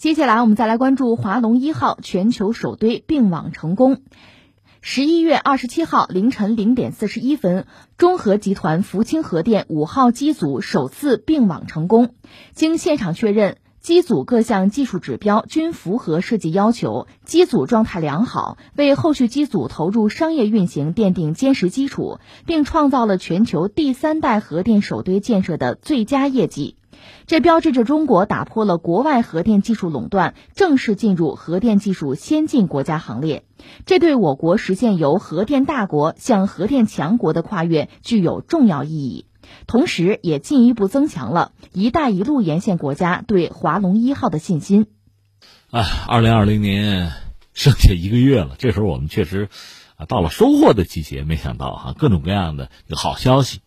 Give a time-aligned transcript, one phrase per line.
[0.00, 4.00] 接下来我们再来关注华龙一号全球首堆并网成功。
[4.80, 7.66] 十一月二十七号凌晨零点四十一分，
[7.98, 12.14] 中核集团福清核电五号机组首次并网成功。
[12.54, 26.76] 经现场确认，机组各项技术指标均符合设计要求，机组状态良好，为后续机组投入商业运行奠定坚实基础，并创造了全球第三代核电首堆建设的最佳业绩。
[27.26, 33.44] 这标志着中国打破了国外核电技术垄断，正式进入核电技术先进国家行列。
[33.86, 39.26] 这对我国实现由核电大国向核电强国的跨越具有重要意义，
[39.66, 44.86] 同时也进一步增强了“一带一路”沿线国家对华龙一号的信心。
[45.70, 47.12] 哎，二零二零年
[47.52, 49.48] 剩下一个月了，这时候我们确实
[49.96, 51.22] 啊到了收获的季节。
[51.22, 53.60] 没想到哈，各种各样的好消息。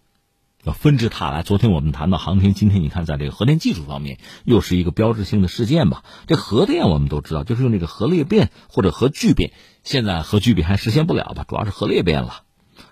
[0.64, 1.44] 要纷至沓来。
[1.44, 6.04] 昨天我们谈到航天，今天你看，在这个核电技术方面，又是一个标志性的事件吧？
[6.26, 9.52] 这核电我们都知道，就是用这个核裂变或者核聚变。
[9.84, 11.46] 现在核聚变还实现不了吧？
[11.48, 12.44] 主要是核裂变了，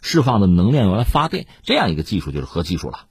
[0.02, 3.05] 释放的能量用来发电，这样一个技术就是核技术了。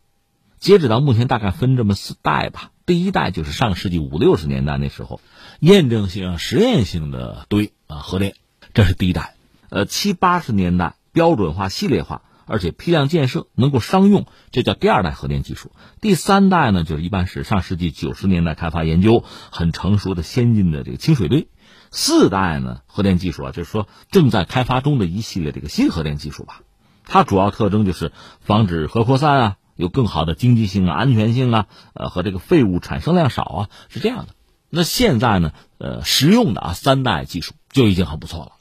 [0.59, 2.73] 截止到目前，大概分这么四代吧。
[2.85, 5.23] 第一代就是上世纪五六十年代那时候，
[5.61, 8.35] 验证性、实验性的堆啊核电，
[8.75, 9.37] 这是第一代。
[9.71, 12.21] 呃，七八十年代标准化、系列化。
[12.51, 15.71] 而且批量建设能够商用，这叫第二代核电技术。
[16.01, 21.49] 第三代呢，就是一般是上世纪九十年代开发研究很成熟的先进的这个清水堆。
[21.93, 26.63] 四代呢，核电技术啊，就是说正在开发中的一系列这个新核电技术吧。
[27.05, 34.35] 它主要特征就是防止核扩散啊，有更好的经济性啊、安全性啊，呃，和这个废物产生量少啊，是这样的。
[34.69, 38.53] 那现在呢，呃，实用的啊，三代技术就已经很不错了。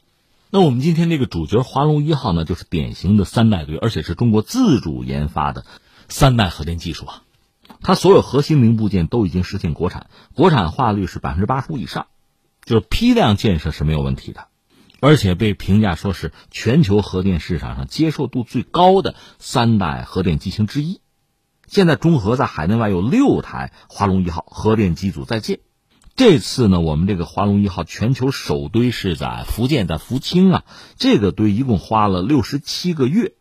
[0.52, 5.64] 那我们今天这个主角华龙一号呢，就是典型的三代堆，而且是中国自主研发的
[6.08, 7.22] 三代核电技术啊。
[7.81, 12.08] 它所有核心零部件都已经实现国产，国产化率是百分之八十五以上，
[12.66, 14.47] 就是批量建设是没有问题的，
[15.02, 21.00] 而且被评价说是全球核电市场上接受度最高的三代核电机型之一。
[21.68, 25.59] 现在中核在海内外有六台华龙一号核电机组在建。
[26.16, 30.66] 这次呢，我们这个华龙一号全球首堆是在福建，在福清啊。
[30.97, 33.31] 这个堆一共花了六十七个月，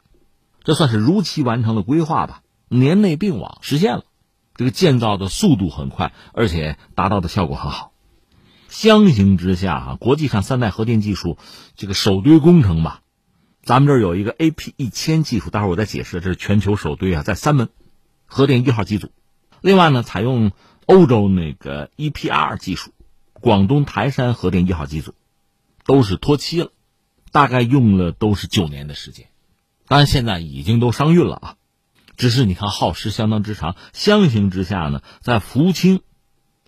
[0.63, 2.43] 这算是如期完成了规划吧？
[2.69, 4.05] 年内并网实现了，
[4.55, 7.91] 这个建造的速度很快，而且达到的效果很好。
[8.69, 11.37] 相形之下啊，国际上三代核电技术
[11.75, 13.01] 这个首堆工程吧，
[13.65, 17.71] 咱们这儿有一个 AP 一千技术，待会儿我再解释，这是全球首堆啊，在三门
[18.27, 19.11] 核电一号机组。
[19.63, 20.53] 另外呢，采用。
[20.89, 22.93] 欧洲那个 EPR 技术，
[23.35, 25.13] 广东台山核电一号机组，
[25.85, 26.71] 都是脱期了，
[27.31, 29.27] 大概用了都是九年的时间，
[29.87, 31.57] 当然现在已经都商运了啊，
[32.17, 33.77] 只是你看耗时相当之长。
[33.93, 36.01] 相形之下呢，在福清，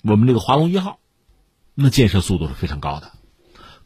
[0.03, 0.98] 我们这个华龙一号，
[1.75, 3.12] 那建设速度是非常高的。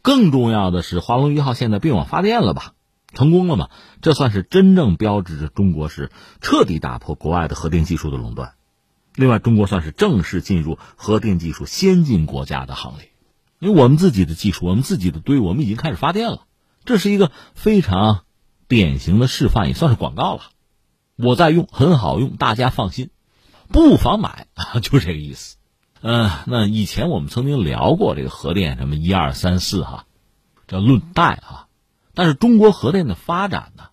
[0.01, 2.73] 更重要的是，华龙一号现在并网发电了吧，
[3.13, 3.69] 成功了嘛？
[4.01, 8.55] 这算是真正标志着中国是彻底打破国外的核电技术的垄断。
[9.15, 13.11] 另外，中国算是正式进入核电技术先进国家的行列，
[13.59, 16.41] 因为我们自己的技术，我们自己的堆，我们已经开始发电了。
[16.83, 18.25] 这是一个非常
[18.67, 20.41] 典型的示范，也算是广告了。
[21.15, 23.09] 我在用，很好用，大家放心，
[23.69, 25.55] 不妨买啊， 就这个意思。
[26.01, 30.05] 嗯，那以前我们曾经聊过这个核电什么一二三四哈，
[30.67, 31.67] 叫论代哈。
[32.13, 33.85] 但是中国核电的发展呢，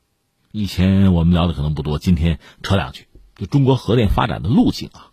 [0.50, 3.06] 以前我们聊的可能不多，今天扯两句，
[3.36, 5.11] 就中国核电发展的路径啊。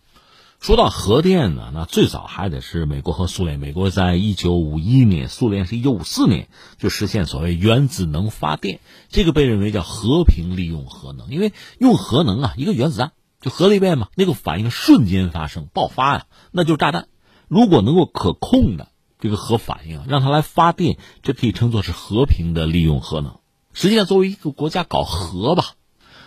[0.60, 3.58] 说到核电呢，那最早还得是美国和苏联。
[3.58, 11.30] 美国在一九五一年，苏联是一九五四年就实现所谓原子能发电，这个被认为叫和平利用核能。
[11.30, 17.08] 因为用核能啊，一个原子弹就核裂变嘛，那个反应瞬间发生爆发呀，那就是炸弹。
[17.48, 18.88] 如果能够可控的
[19.18, 23.38] 这个核反应，让它来发电，这可以称作是和平的利用核能。
[23.72, 25.64] 实际上，作为一个国家搞核吧，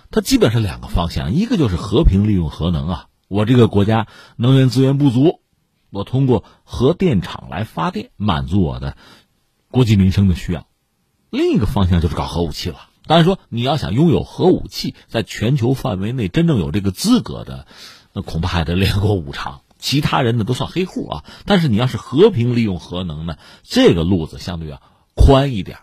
[0.09, 3.05] 它基本是两个方向，一个就是和平利用核能啊。
[3.33, 4.05] 我这个国家
[4.35, 5.39] 能源资源不足，
[5.89, 8.95] 我通过核电厂来发电，满足我的
[9.71, 10.67] 国计民生的需要。
[11.31, 12.89] 另一个方向就是搞核武器了。
[13.07, 17.65] 当然说，你要想拥有核武器，在全球范围内真正有这个资格的，
[18.13, 21.25] 那恐怕还得联合国五常，其他人呢都算黑户啊。
[21.47, 24.79] 但是你要是和平利用核能呢，这个路子相对要
[25.15, 25.79] 宽一点。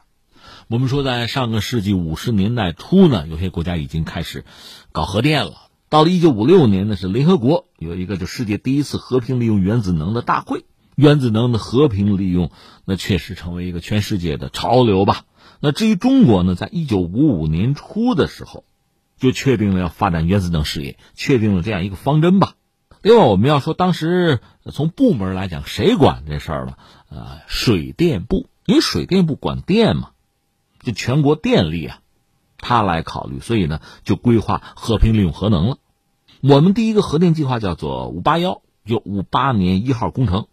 [0.68, 4.44] 我们说，在上个世纪五十年代初呢，有些国家已经开始
[4.92, 5.69] 搞核电了。
[5.90, 10.64] 到了一九五六年呢，是联合国有一个就世界第一次和平利用原子能的大会，
[10.94, 12.52] 原子能的和平利用，
[12.84, 15.24] 那确实成为一个全世界的潮流吧。
[15.58, 18.62] 那至于中国呢，在一九五五年初的时候，
[19.18, 22.54] 就确定了要发展原子能事业，确定了这样一个方针吧。
[23.02, 24.38] 另外，我们要说，当时
[24.70, 26.74] 从部门来讲，谁管这事儿呢？
[27.08, 30.10] 呃，水电部，因为水电部管电嘛，
[30.84, 32.00] 就全国电力啊，
[32.60, 35.78] 他来考虑，所以呢，就规划和平利用核能了。
[36.40, 40.46] 我们第一个核电计划叫做五八幺，就五八年一号工程。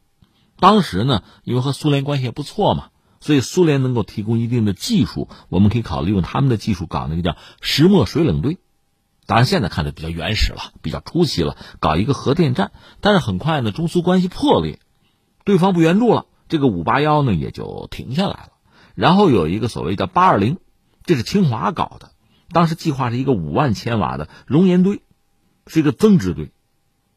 [0.60, 2.90] 当时呢，因为和苏联关系也不错嘛，
[3.20, 8.58] 所以苏联能够提供一定的技术，我们可以考虑用他们的技术搞那个叫石墨水冷堆。
[9.26, 12.72] 当然，现在看的比较原始了，比较初期了，搞一个核电站。
[13.02, 14.80] 但是很快呢，中苏关系破裂，
[15.44, 18.50] 对方不援助了，这个五八幺呢也就停下来了。
[18.96, 20.58] 然后有一个所谓叫八二零，
[21.08, 22.12] 这是清华搞的，
[22.52, 25.02] 当时计划是一个五万千瓦的熔岩堆，
[25.66, 26.52] 是一个增值堆，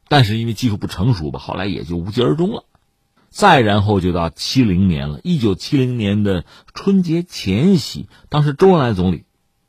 [0.08, 2.64] 但是因为技术不成熟吧，后来也就无疾而终了。
[3.30, 9.24] 再然后就到七零年了，一九七零年的春节前夕，当时周恩来总理，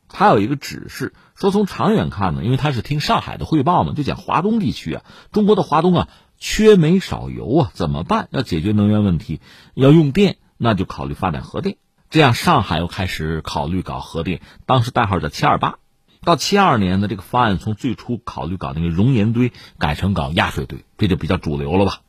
[0.07, 8.27] 他有一个指示，说从长远看呢，因为他是听上海的汇报嘛，就讲华东地区啊，中国的华东啊，缺煤少油啊，怎么办？
[8.29, 9.41] 要解决能源问题，
[9.73, 11.77] 要用电，那就考虑发展核电。
[12.11, 15.77] 这样，上海又开始考虑搞核电，当时代号叫七二八。
[16.25, 22.01] 到七二年呢，这个方案从最初考虑搞那个熔岩堆，改成搞压水堆，这就比较主流了吧。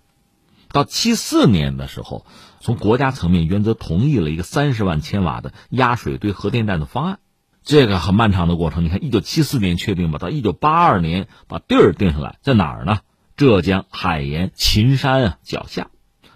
[0.72, 2.26] 到七四年的时候，
[2.58, 7.20] 从国家层面原则同意了一个三十万千瓦的压水堆核电站的方案，
[7.62, 8.82] 这个很漫长的过程。
[8.84, 12.98] 你看，一九七四年确定吧，到一九八二年把地儿定下来，在哪儿呢？
[13.36, 15.90] 浙江海盐秦山啊脚下。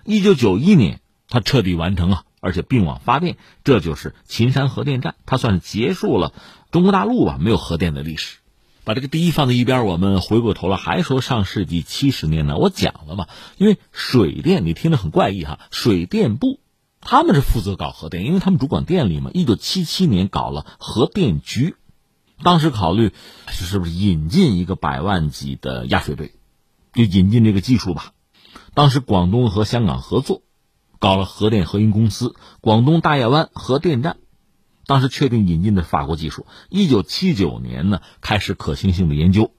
[0.04, 6.32] 一九九一年，它彻底完成了，而且并网发电，这就是秦山核电站，它算是结束了
[6.70, 8.38] 中国大陆吧没有核电的历史。
[8.84, 13.26] 把这个第一放在一边，我们回过头来还说上世纪七十年代，我讲了嘛，
[13.56, 16.60] 因为水电你听着很怪异哈，水电部
[17.00, 19.32] 他们是负责搞核电，因为他们主管电力嘛。
[19.34, 21.74] 一九七七年搞了核电局，
[22.44, 23.12] 当时考虑
[23.48, 26.32] 是不是引进一个百万级的压水堆，
[26.94, 28.12] 就引进这个技术吧。
[28.72, 30.42] 当时广东和香港合作，
[30.98, 34.16] 搞了核电合营公司广东大亚湾核电站。
[34.86, 39.50] 当时确定引进的法国技术，一九七九年呢开始可行性的研究，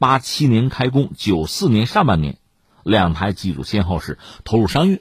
[0.00, 2.38] 八七年开工，九四年上半年，
[2.82, 5.00] 两台机组先后是投入商运，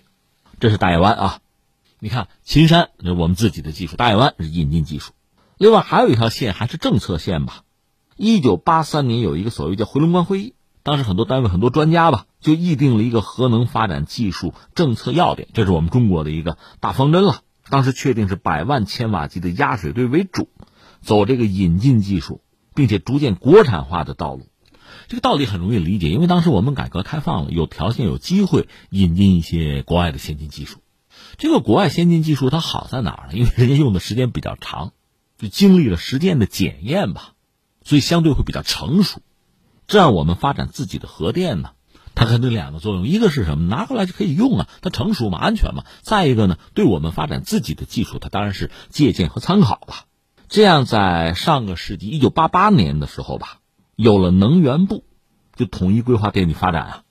[0.60, 1.40] 这是大亚湾啊。
[2.00, 5.14] 你看秦山，我们自己的技术，大亚湾是引进技术。
[5.58, 7.64] 另外还有一条线还是政策线吧。
[8.16, 10.54] 一九八三年有一个所谓叫回龙观会议，
[10.88, 17.42] 当时很多单位很多专家吧就议定了一个核能发展技术政策要点，这是我们中国的一个大方针了。
[17.69, 20.48] 当时确定是百万千瓦级的压水堆为主，
[21.01, 22.39] 走这个引进技术，
[22.74, 24.48] 并且逐渐国产化的道路。
[25.10, 30.80] 这个道理很容易理解，因为当时我们改革开放了，有条件有机会引进一些国外的先进技术。
[31.36, 33.33] 这个国外先进技术它好在哪儿呢？
[33.38, 34.94] 因为人家用的时间比较长，
[35.38, 37.33] 就经历了实践的检验吧，
[37.83, 39.22] 所以相对会比较成熟。
[39.88, 41.72] 这样我们发展自己的核电呢？
[42.13, 43.68] 它可能两个作用，一个是什么？
[43.68, 45.86] 拿过来就可以用啊，它成熟嘛，安全嘛。
[46.01, 50.06] 再一个呢，对我们发展自己的技术，它当然是借鉴和参考了。
[50.50, 53.60] 这样，在上个世纪一九八八年的时候吧，
[53.95, 55.06] 有了能源部，
[55.56, 57.04] 就统一规划电力发展啊，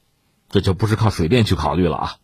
[0.50, 2.17] 这就不是靠水电去考虑了啊。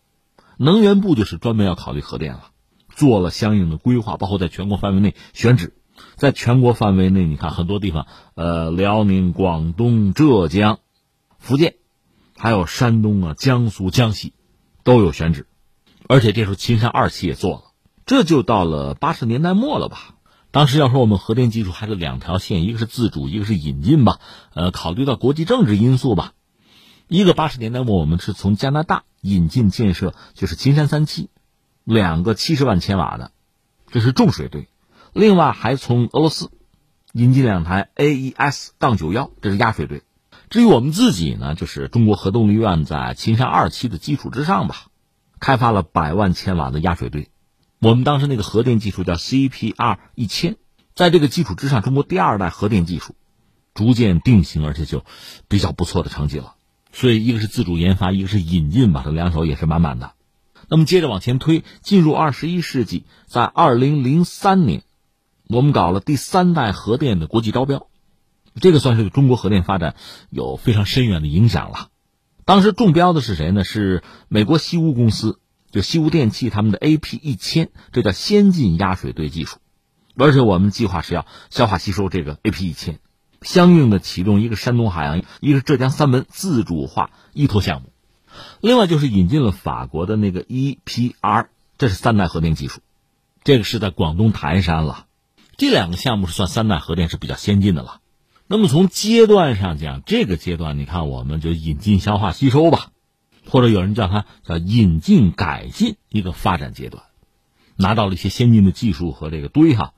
[0.58, 2.48] 能源部就是专门要考虑核电了，
[2.94, 5.76] 做了相应的规划，包括在全国范围内选址，
[6.16, 10.78] 在全国范围内，你看很多地方，呃，辽宁、广东、浙江、
[11.38, 11.76] 福建。
[12.34, 14.32] 还有山东啊、江苏、江西，
[14.82, 15.46] 都有选址，
[16.08, 17.62] 而且这时候秦山二期也做了，
[18.04, 20.16] 这就到了八十年代末了吧。
[20.50, 24.18] 当时要说我们核电技术还是两条线，一个是自主，一个是引进吧。
[24.54, 26.32] 呃，考虑到国际政治因素吧，
[27.06, 31.30] 一个八十年代末我们是从加拿大引进建设，就是秦山三期，
[31.84, 33.30] 两个七十万千瓦的，
[33.86, 34.62] 这是重水堆；
[35.12, 36.50] 另外还从俄罗斯
[37.12, 40.02] 引进两台 AES 杠九幺，这是压水堆。
[40.48, 44.86] 至于我们自己呢，就是中国核动力院在秦山二期的基础之上吧，
[45.38, 47.28] 开发了百万千瓦的压水堆。
[47.80, 50.56] 我们当时那个核电技术叫 CPR 一千，
[50.94, 53.14] 在这个基础之上，中国第二代核电技术
[53.74, 55.04] 逐渐定型，而且就
[55.48, 56.54] 比较不错的成绩了。
[56.92, 60.12] 所以，一个是自主研发，一个是引进吧，这两手也是满满的。
[60.68, 64.84] 那么接着往前推，进入二十一世纪，在二零零三年，
[65.48, 67.86] 我们搞了第三代核电的国际招标。
[68.60, 69.96] 这个算是中国核电发展
[70.28, 71.88] 有非常深远的影响了。
[72.44, 73.64] 当时中标的是谁呢？
[73.64, 75.38] 是美国西屋公司，
[75.70, 79.58] 就西屋电器他们的 AP 一千，这叫先进压水堆技术。
[80.16, 82.98] 而且我们计划是要消化吸收这个 AP 一千，
[83.40, 87.88] 相应的启动一个山东海洋，一个浙江三门自主化依托项目。
[88.60, 91.46] 另外就是引进了法国的那个 EPR，
[91.78, 92.80] 这是三代核电技术，
[93.44, 95.06] 这个是在广东台山了。
[95.62, 98.00] 这两个项目是算三代核电是比较先进的了。
[98.48, 102.90] 那么从阶段上讲，这个阶段你看，我们就引进、消化、吸收吧，
[103.46, 107.04] 或者有人叫它叫引进、改进一个发展阶段，
[107.76, 109.92] 拿到了一些先进的技术和这个堆哈。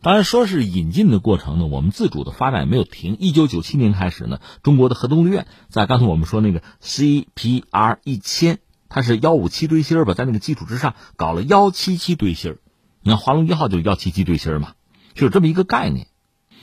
[0.00, 3.18] 当然，说是引进的过程呢，我们自主的发展也没有停。
[3.20, 12.58] 一九九七年开始呢，中国的核动力院在刚才我们说那个 CPR 一千，它是幺五七堆芯儿吧，在那个基础之上搞了幺七七堆芯儿。
[13.02, 14.72] 你看华龙一号就是幺七七堆芯儿嘛，
[15.14, 16.06] 就是这么一个概念。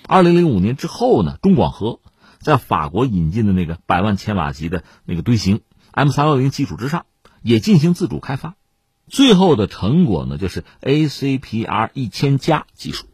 [0.08, 2.00] 二零零五年之后呢，中广核
[2.40, 7.06] 在法国引进的那个百万千瓦级的那个堆型 M 三幺零基础之上，
[7.42, 8.56] 也进行自主开发，
[9.08, 13.06] 最后的成果呢就是 ACPR 一千加技术。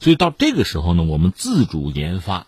[0.00, 2.46] 所以到这个时候呢，我们自主研发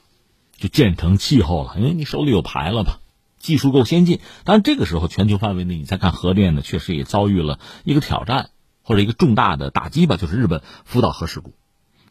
[0.56, 3.00] 就建成气候了，因为你手里有牌了吧，
[3.38, 4.20] 技术够先进。
[4.44, 8.50] 当然这个时候全球范围内你再看核电呢，确实也遭遇了一个挑战
[8.82, 11.54] 或者一个重大的打击吧，就是日本福岛核事故。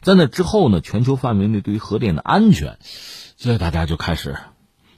[0.00, 2.78] 在那之后呢，全球范围内对于核电的安全，
[3.36, 4.38] 所以大家就开始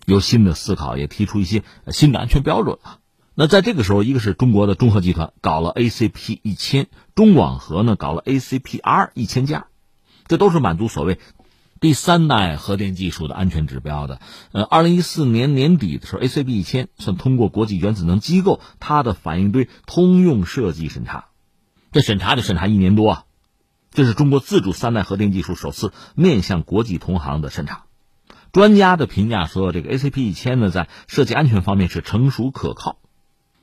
[0.06, 2.98] 有新的思考，也提出一些新的安全标准了。
[3.34, 9.66] 那在这个时候，一个是中国的中核集团搞了 ACP 一千，中广核呢搞了 ACPR 一千加，
[10.28, 11.18] 这都是满足所谓
[11.80, 14.20] 第三代核电技术的安全指标的。
[14.52, 21.24] 呃，二零一四年年底的时候，ACP 一千算通过国际原子能机构它的反应堆通用设计审查，
[21.90, 23.24] 这审查就审查一年多啊。
[23.92, 27.84] 这是中国自主三代核电技术首次面向国际同行的审查，
[28.50, 32.96] 专家的评价说，这个 ACP 一千呢，在设计安全方面是成熟可靠，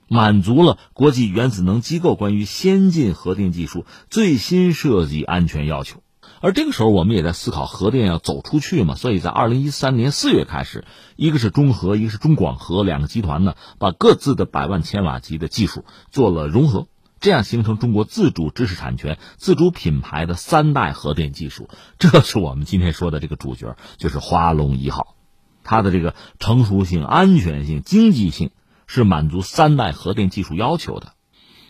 [0.07, 6.03] 满足了国际原子能机构关于先进核电技术最新设计安全要求。
[6.41, 16.87] 而这个时候，我们也在思考核电要走出去嘛，所以在二零一三年四月开始，一个是中核，一个是中广核两个集团呢，把各自的百万千瓦级的技术做了融合。
[17.19, 25.15] 这样形成中国自主知识产权、自主品牌的三代核电技术，这是我们今天说的这个主角，就是华龙一号。
[25.63, 28.51] 它的这个成熟性、安全性、经济性
[28.87, 31.13] 是满足三代核电技术要求的，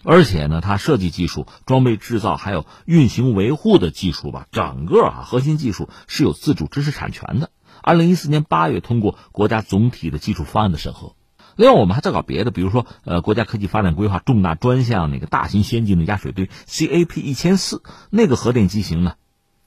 [0.03, 7.49] 而且呢，它设计技术、装备制造还有运行维护的技术吧，整个啊核心技术是有自主知识产权的。
[7.81, 11.15] 二零一四年八月通过国家总体的技术方案的审核。
[11.59, 19.15] 另外，我们还在搞别的，比如说，呃，国家科技发展规划重大专项那个大型先进的压水堆 CAP 一千四那个核电机型呢，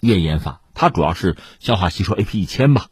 [0.00, 2.86] 也研发，它主要是消化吸收 AP 一千吧，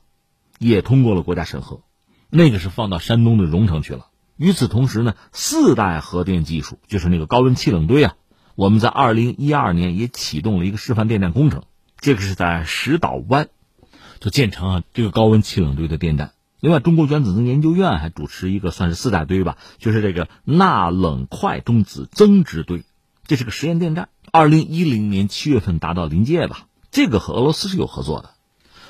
[0.59, 1.81] 也通过了国家审核，
[2.29, 4.09] 那个是放到山东的荣成去了。
[4.37, 8.17] 与此同时呢，四代核电技术就是那个高温气冷堆啊，
[8.55, 11.63] 我们在二零一二年也启动了一个示范电站工程，
[12.01, 13.49] 这个是在石岛湾，
[14.19, 16.33] 就建成啊这个高温气冷堆的电站。
[16.61, 22.85] 另外，中国原子能研究院还主持一个算是四大堆吧，就是这个钠冷快中子增值堆，
[23.27, 24.11] 这是个实验电站。
[24.31, 28.31] 二零一零年七月份达到临界吧，这个和俄罗斯是有合作的。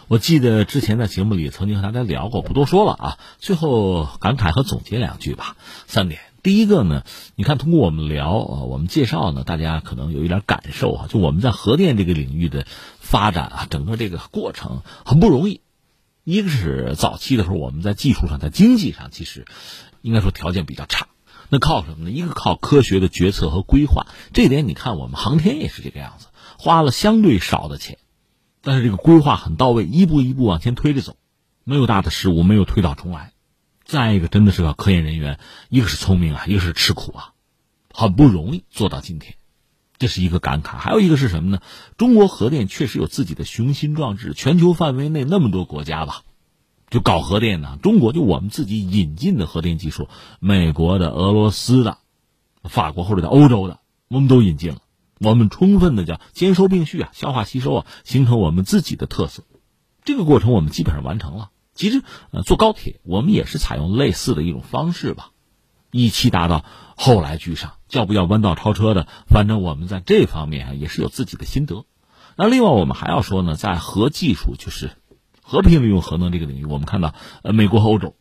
[0.08, 3.18] 我记得之前在节目里曾经和大家聊过，不多说了啊。
[3.38, 6.20] 最后感慨和总结两句吧，三点。
[6.42, 7.04] 第一个呢，
[7.36, 12.66] 你看通过我们聊啊，我们介绍呢，大家可能有一点感受啊，就我们在核电这个领域的
[12.98, 15.60] 发展啊，整个这个过程很不容易。
[16.24, 19.46] 一个是早期的时候，我们在技术上、在经济上，其实
[20.02, 21.08] 应该说条件比较差。
[21.48, 22.10] 那靠什么呢？
[22.10, 24.06] 一个靠科学的决策和规划。
[24.32, 26.26] 这点你看，我们航天也是这个样子，
[26.58, 27.98] 花了相对少的钱，
[28.62, 31.16] 但是这个规划很到位，一步一步往前推着走，
[31.64, 33.32] 没有大的失误，没有推倒重来。
[33.84, 37.32] 再一个，真的是靠科研人员，一个是聪明啊，一个是吃苦啊，
[37.92, 39.34] 很不容易做到今天。
[40.00, 41.60] 这是一个感慨，还有一个是什么呢？
[41.98, 46.22] 中国核电确实有自己的雄心壮志，全球范围内那么多国家吧，
[46.88, 47.78] 就搞核电呢。
[47.82, 50.08] 中国就我们自己引进的核电技术，
[50.40, 51.98] 美国的、俄罗斯的、
[52.64, 54.78] 法国或者在欧洲的，我们都引进了。
[55.18, 59.44] 我们充分的叫兼收并蓄啊，消化吸收啊，形成我们自己的特色。
[60.02, 61.50] 这个过程我们基本上完成了。
[61.74, 65.32] 其实，呃，坐高铁我们也是采用类似的一种方式吧。
[65.90, 66.64] 一期达到
[66.96, 69.06] 后来居上，叫不叫弯道超车的？
[69.26, 71.84] 反正我们在这方面啊也是有自己的心得。
[72.36, 74.92] 那另外我们还要说呢，在核技术就是
[75.42, 78.14] 和平利用核能这个领域，我们看到呃美国和欧洲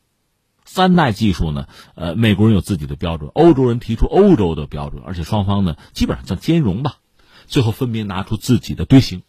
[0.65, 6.97] 三代技术呢，呃美国人有自己的标准，欧洲人提出欧洲的标准，而且双方呢基本上叫兼容吧。
[7.47, 9.23] 最后分别拿出自己的堆型，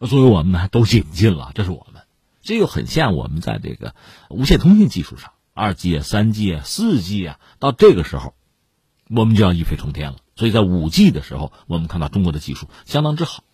[0.00, 2.02] 作为我们呢都引进了，这是我们。
[2.42, 3.94] 这又很像我们在这个
[4.30, 5.32] 无线通信技术上。
[5.60, 8.34] 二 G 啊，三 G 啊，四 G 啊，到这个时候，
[9.10, 10.16] 我们就要一飞冲天了。
[10.34, 13.44] 所以在五 G 的时候，我们看到中国的技术相当之好。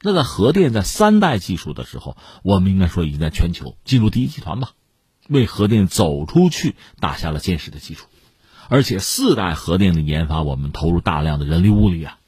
[0.00, 4.70] 那在核电在三代技术的时候，我们应该说已经在全球进入第一集团吧，
[5.28, 8.06] 为核电走出去打下了坚实的基础。
[8.68, 12.18] 而且四代核电的研发，我们投入大量的人力物力啊，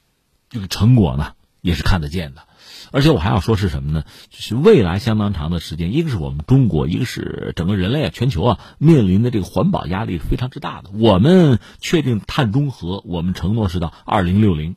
[0.50, 2.42] 这个成果呢也是看得见的。
[2.90, 4.04] 而且我还要说是什么呢？
[4.30, 10.90] 就是未来相当长的时间，一个是我们中国，一个是整个人类啊，全球啊，面临的这个环保压力非常之大的。
[10.94, 14.76] 我们确定碳中和，我们承诺是到二零六零。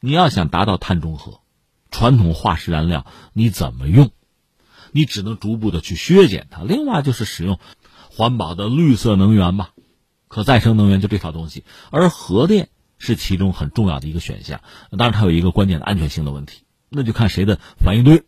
[0.00, 1.40] 你要想达到碳中和，
[1.90, 4.10] 传统化石燃料你怎么用？
[4.92, 6.62] 你只能逐步的去削减它。
[6.62, 7.58] 另外就是使用
[8.10, 9.70] 环保的绿色能源吧，
[10.28, 11.64] 可再生能源就这套东西。
[11.90, 14.62] 而核电是其中很重要的一个选项。
[14.96, 16.62] 当然，它有一个关键的安全性的问题。
[16.90, 18.24] 那就看谁的反应堆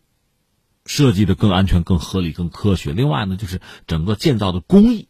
[0.86, 2.92] 设计的更安全、更合理、更科学。
[2.92, 5.08] 另外呢，就是整个建造的工艺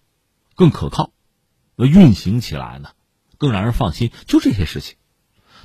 [0.55, 1.13] 更可靠，
[1.77, 2.91] 那运行起来呢
[3.37, 4.11] 更让人放心。
[4.27, 4.97] 就这些事情，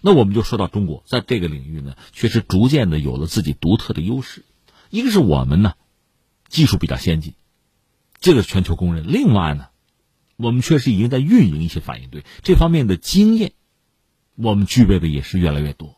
[0.01, 4.43] 那我们就说到中国在这个领域呢，确实逐渐的有了自己独特的优势。
[4.89, 5.73] 一个是我们呢
[6.49, 7.33] 技术比较先进，
[8.19, 9.11] 这个全球公认。
[9.11, 9.67] 另外呢，
[10.35, 13.53] 我们确实已经在运营一些反应堆，这方面的经验
[14.35, 15.96] 我们具备的也是越来越多。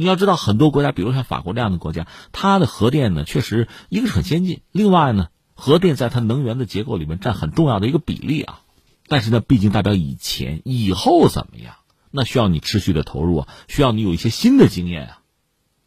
[0.00, 8.62] 你要知道，很多国家，比如像法国这样的国家，它的核电呢，确实一个是很先进，另外呢，核电在它能源的结构里面占很重要的一个比例啊。
[9.08, 11.74] 但是呢，毕竟代表以前，以后怎么样，
[12.10, 15.20] 那需要你持续的投入啊，需要你有一些新的经验啊。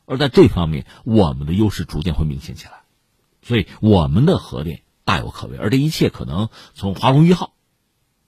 [0.06, 2.84] 而在这方面，我们的优势逐渐会明显起来，
[3.42, 5.58] 所以我们的核电大有可为。
[5.58, 7.54] 而这一切可能从华龙一号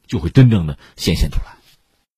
[0.07, 1.54] 就会真正的显现出来。